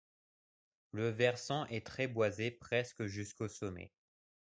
Le 0.93 1.09
versant 1.09 1.67
est 1.67 1.85
très 1.85 2.07
boisé 2.07 2.49
presque 2.49 3.05
jusqu'au 3.05 3.47
sommet. 3.47 3.91